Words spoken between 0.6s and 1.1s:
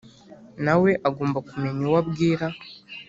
nawe